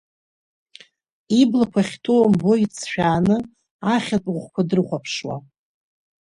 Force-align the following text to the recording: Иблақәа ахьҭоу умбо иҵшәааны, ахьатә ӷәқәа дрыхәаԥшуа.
Иблақәа 1.41 1.81
ахьҭоу 1.83 2.19
умбо 2.23 2.51
иҵшәааны, 2.63 3.37
ахьатә 3.93 4.29
ӷәқәа 4.37 4.61
дрыхәаԥшуа. 4.69 5.35